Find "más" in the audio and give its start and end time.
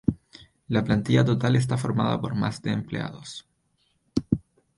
2.33-2.59